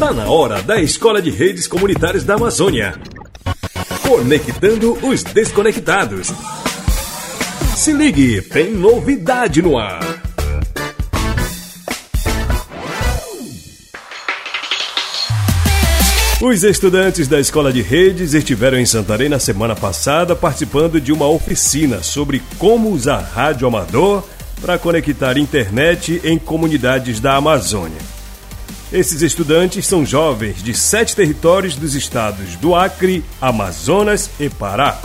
[0.00, 2.98] Tá na hora da Escola de Redes Comunitárias da Amazônia.
[4.00, 6.32] Conectando os desconectados.
[7.76, 10.00] Se ligue, tem novidade no ar.
[16.40, 21.28] Os estudantes da Escola de Redes estiveram em Santarém na semana passada participando de uma
[21.28, 24.24] oficina sobre como usar rádio amador
[24.62, 28.19] para conectar internet em comunidades da Amazônia.
[28.92, 35.00] Esses estudantes são jovens de sete territórios dos estados do Acre, Amazonas e Pará.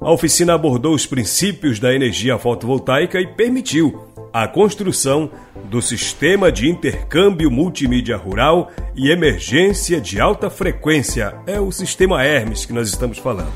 [0.00, 5.30] A oficina abordou os princípios da energia fotovoltaica e permitiu a construção
[5.66, 11.34] do Sistema de Intercâmbio Multimídia Rural e Emergência de Alta Frequência.
[11.46, 13.52] É o Sistema Hermes que nós estamos falando.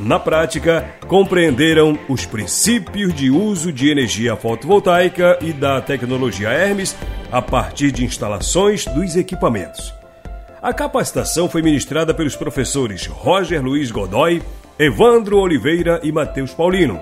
[0.00, 6.96] Na prática, compreenderam os princípios de uso de energia fotovoltaica e da tecnologia Hermes
[7.34, 9.92] a partir de instalações dos equipamentos.
[10.62, 14.40] A capacitação foi ministrada pelos professores Roger Luiz Godoy,
[14.78, 17.00] Evandro Oliveira e Matheus Paulino.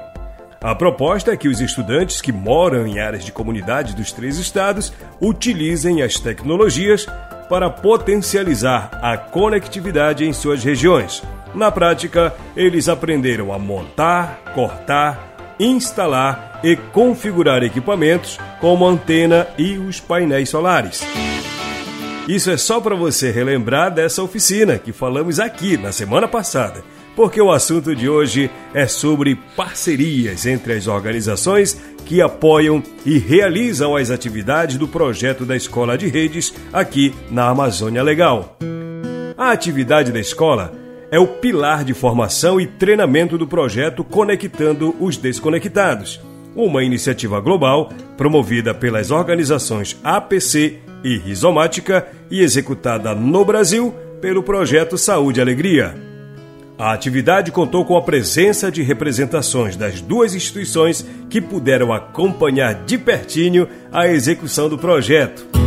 [0.58, 4.91] A proposta é que os estudantes que moram em áreas de comunidade dos três estados
[5.20, 7.06] utilizem as tecnologias
[7.50, 11.22] para potencializar a conectividade em suas regiões.
[11.55, 15.31] Na prática, eles aprenderam a montar, cortar,
[15.64, 21.02] instalar e configurar equipamentos como antena e os painéis solares.
[22.28, 26.83] Isso é só para você relembrar dessa oficina que falamos aqui na semana passada
[27.14, 33.96] porque o assunto de hoje é sobre parcerias entre as organizações que apoiam e realizam
[33.96, 38.56] as atividades do projeto da Escola de Redes aqui na Amazônia Legal.
[39.36, 40.72] A atividade da escola
[41.12, 46.18] é o pilar de formação e treinamento do projeto Conectando os Desconectados,
[46.56, 54.96] uma iniciativa global promovida pelas organizações APC e Rizomática e executada no Brasil pelo projeto
[54.96, 55.94] Saúde e Alegria.
[56.78, 62.96] A atividade contou com a presença de representações das duas instituições que puderam acompanhar de
[62.96, 65.61] pertinho a execução do projeto.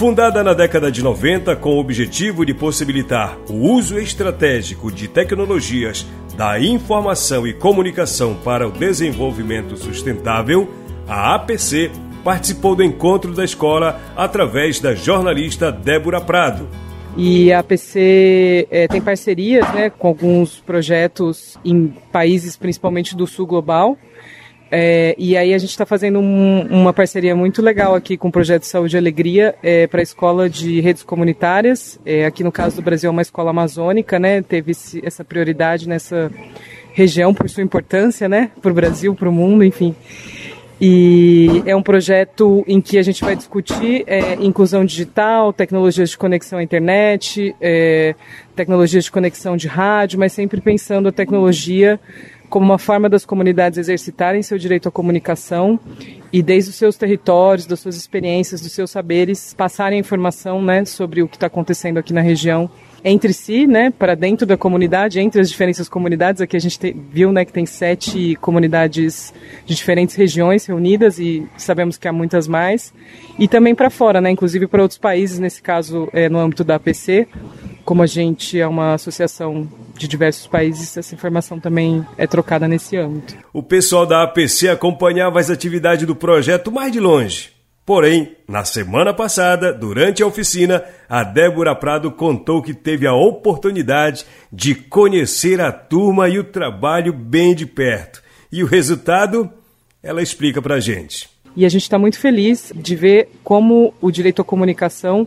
[0.00, 6.06] Fundada na década de 90 com o objetivo de possibilitar o uso estratégico de tecnologias
[6.38, 10.72] da informação e comunicação para o desenvolvimento sustentável,
[11.06, 11.90] a APC
[12.24, 16.66] participou do encontro da escola através da jornalista Débora Prado
[17.14, 23.46] e a PC é, tem parcerias né, com alguns projetos em países, principalmente do sul
[23.46, 23.98] global.
[24.70, 28.32] É, e aí a gente está fazendo um, uma parceria muito legal aqui com o
[28.32, 31.98] projeto Saúde e Alegria é, para a escola de redes comunitárias.
[32.06, 34.42] É, aqui no caso do Brasil é uma escola amazônica, né?
[34.42, 36.30] Teve esse, essa prioridade nessa
[36.92, 38.50] região por sua importância, né?
[38.62, 39.94] Para o Brasil, para o mundo, enfim.
[40.80, 46.16] E é um projeto em que a gente vai discutir é, inclusão digital, tecnologias de
[46.16, 48.14] conexão à internet, é,
[48.56, 52.00] tecnologias de conexão de rádio, mas sempre pensando a tecnologia
[52.50, 55.78] como uma forma das comunidades exercitarem seu direito à comunicação
[56.32, 61.22] e desde os seus territórios, das suas experiências, dos seus saberes, passarem informação né, sobre
[61.22, 62.68] o que está acontecendo aqui na região
[63.02, 66.42] entre si, né, para dentro da comunidade, entre as diferentes comunidades.
[66.42, 69.32] Aqui a gente te, viu, né, que tem sete comunidades
[69.64, 72.92] de diferentes regiões reunidas e sabemos que há muitas mais.
[73.38, 76.74] E também para fora, né, inclusive para outros países, nesse caso é, no âmbito da
[76.74, 77.26] APC.
[77.90, 79.68] Como a gente é uma associação
[79.98, 83.36] de diversos países, essa informação também é trocada nesse âmbito.
[83.52, 87.50] O pessoal da APC acompanhava as atividades do projeto mais de longe
[87.84, 94.24] Porém, na semana passada, durante a oficina, a Débora Prado contou que teve a oportunidade
[94.52, 98.22] de conhecer a turma e o trabalho bem de perto.
[98.52, 99.50] E o resultado,
[100.00, 101.28] ela explica pra gente.
[101.56, 105.26] E a gente está muito feliz de ver como o direito à comunicação,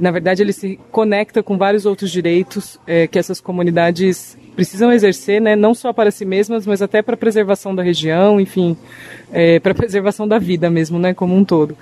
[0.00, 5.40] na verdade, ele se conecta com vários outros direitos é, que essas comunidades precisam exercer,
[5.40, 8.76] né, não só para si mesmas, mas até para a preservação da região, enfim,
[9.30, 11.76] é, para a preservação da vida mesmo, né, como um todo.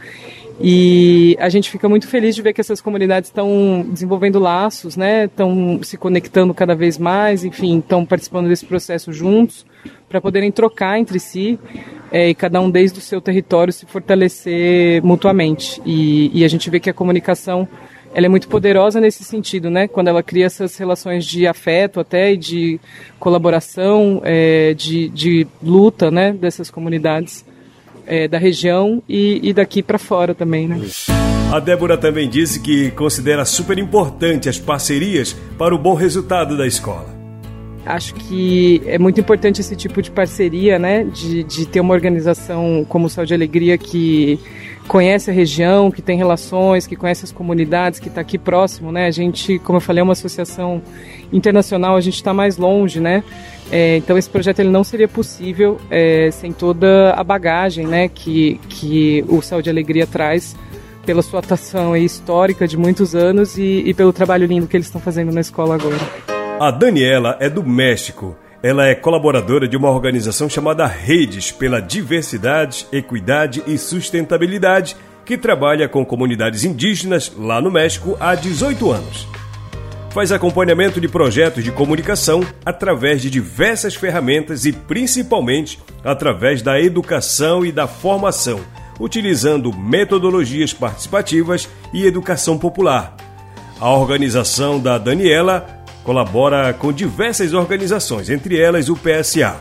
[0.60, 5.26] E a gente fica muito feliz de ver que essas comunidades estão desenvolvendo laços, né,
[5.26, 9.64] estão se conectando cada vez mais, enfim, estão participando desse processo juntos
[10.08, 11.56] para poderem trocar entre si
[12.10, 15.80] é, e cada um desde o seu território se fortalecer mutuamente.
[15.86, 17.68] E, e a gente vê que a comunicação
[18.14, 19.86] ela é muito poderosa nesse sentido, né?
[19.86, 22.80] Quando ela cria essas relações de afeto até e de
[23.18, 26.32] colaboração, é, de, de luta, né?
[26.32, 27.44] Dessas comunidades
[28.06, 30.80] é, da região e, e daqui para fora também, né?
[31.52, 36.66] A Débora também disse que considera super importante as parcerias para o bom resultado da
[36.66, 37.16] escola.
[37.86, 41.04] Acho que é muito importante esse tipo de parceria, né?
[41.04, 44.38] De, de ter uma organização como o Saúde e Alegria que
[44.88, 49.06] conhece a região, que tem relações, que conhece as comunidades, que está aqui próximo, né?
[49.06, 50.82] A gente, como eu falei, é uma associação
[51.32, 53.22] internacional, a gente está mais longe, né?
[53.70, 58.58] É, então esse projeto ele não seria possível é, sem toda a bagagem, né, que,
[58.66, 60.56] que o Céu de Alegria traz
[61.04, 65.00] pela sua atuação histórica de muitos anos e, e pelo trabalho lindo que eles estão
[65.00, 65.96] fazendo na escola agora.
[66.58, 68.36] A Daniela é do México.
[68.60, 75.88] Ela é colaboradora de uma organização chamada Redes pela Diversidade, Equidade e Sustentabilidade, que trabalha
[75.88, 79.28] com comunidades indígenas lá no México há 18 anos.
[80.10, 87.64] Faz acompanhamento de projetos de comunicação através de diversas ferramentas e principalmente através da educação
[87.64, 88.58] e da formação,
[88.98, 93.16] utilizando metodologias participativas e educação popular.
[93.78, 95.77] A organização da Daniela
[96.08, 99.60] colabora con diversas organizaciones, entre ellas el PSA.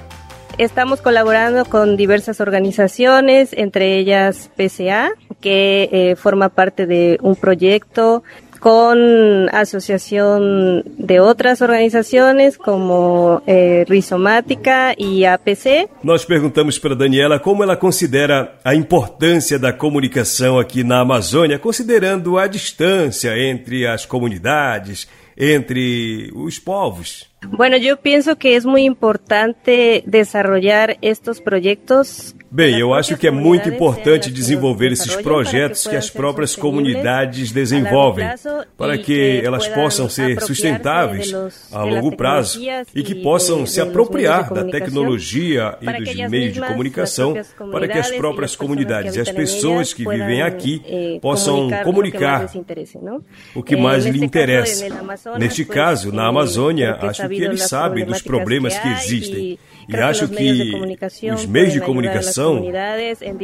[0.57, 5.09] Estamos colaborando con diversas organizaciones, entre ellas PSA,
[5.41, 8.23] que eh, forma parte de un proyecto
[8.61, 15.89] con asociación de otras organizaciones como eh, Rizomática y APC.
[16.01, 22.38] Nós perguntamos para Daniela como ela considera a importância da comunicação aqui na Amazônia, considerando
[22.38, 27.30] a distância entre as comunidades entre os povos.
[27.45, 33.31] Bueno, yo pienso que es muy importante desarrollar estos proyectos Bem, eu acho que é
[33.31, 38.25] muito importante desenvolver esses projetos que as próprias comunidades desenvolvem,
[38.78, 41.34] para que elas possam ser sustentáveis
[41.72, 42.62] a longo prazo
[42.95, 47.36] e que possam se apropriar da tecnologia e dos meios de comunicação
[47.69, 52.50] para que as próprias comunidades e as pessoas que vivem aqui eh, possam comunicar
[53.54, 54.86] o que mais lhe interessa.
[55.38, 60.74] Neste caso, na Amazônia, acho que eles sabem dos problemas que existem e acho que
[61.31, 62.62] os meios de comunicação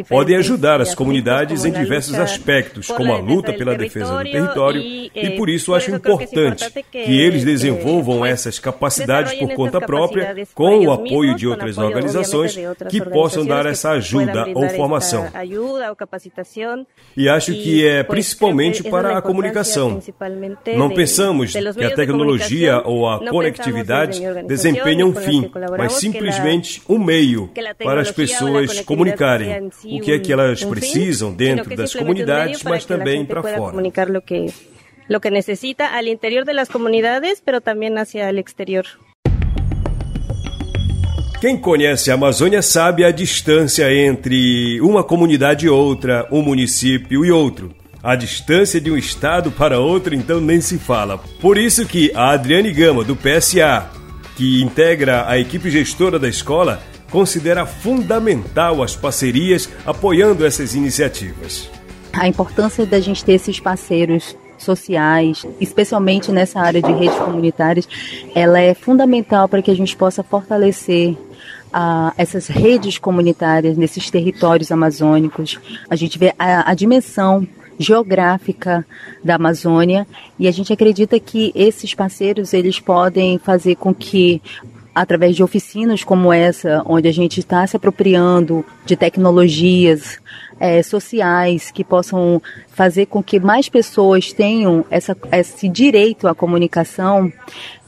[0.10, 5.10] podem ajudar as comunidades em diversos aspectos, como a luta pela defesa do território, e
[5.16, 10.92] eh, por isso acho importante que eles desenvolvam essas capacidades por conta própria, com o
[10.92, 12.58] apoio de outras organizações
[12.90, 15.28] que possam dar essa ajuda ou formação.
[17.16, 20.02] E acho que é principalmente para a comunicação.
[20.76, 23.73] Não pensamos que a tecnologia ou a conectividade
[24.48, 27.50] desempenham um fim, mas simplesmente simplesmente um meio
[27.84, 33.26] para as pessoas comunicarem o que é que elas precisam dentro das comunidades, mas também
[33.26, 33.78] para fora.
[35.10, 38.86] Lo que necesita al interior de las comunidades, pero también hacia el exterior.
[41.42, 47.32] Quem conhece a Amazônia sabe a distância entre uma comunidade e outra, um município e
[47.34, 47.76] outro.
[48.04, 51.18] A distância de um estado para outro, então, nem se fala.
[51.40, 53.90] Por isso que a Adriane Gama, do PSA,
[54.36, 61.70] que integra a equipe gestora da escola, considera fundamental as parcerias apoiando essas iniciativas.
[62.12, 67.88] A importância da gente ter esses parceiros sociais, especialmente nessa área de redes comunitárias,
[68.36, 71.16] ela é fundamental para que a gente possa fortalecer
[71.72, 75.58] ah, essas redes comunitárias nesses territórios amazônicos.
[75.90, 77.48] A gente vê a, a dimensão
[77.78, 78.86] geográfica
[79.24, 80.08] da Amazônia.
[80.40, 84.42] E a gente acredita que esses parceiros eles podem fazer com que
[84.94, 90.20] através de oficinas como essa, onde a gente está se apropriando de tecnologias
[90.60, 97.32] é, sociais que possam fazer com que mais pessoas tenham essa, esse direito à comunicação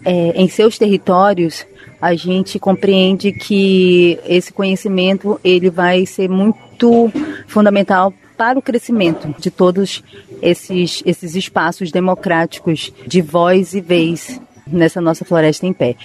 [0.03, 1.65] é, em seus territórios,
[2.01, 7.11] a gente compreende que esse conhecimento ele vai ser muito
[7.47, 10.03] fundamental para o crescimento de todos
[10.41, 15.95] esses, esses espaços democráticos de voz e vez nessa nossa floresta em pé.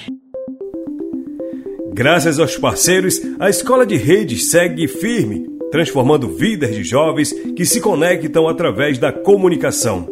[1.92, 7.80] Graças aos parceiros, a Escola de Redes segue firme, transformando vidas de jovens que se
[7.80, 10.08] conectam através da comunicação.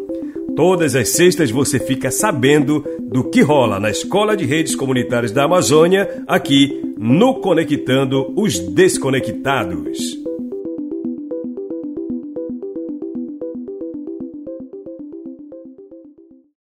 [0.56, 5.44] Todas as sextas você fica sabendo do que rola na Escola de Redes Comunitárias da
[5.44, 10.27] Amazônia, aqui no Conectando os Desconectados.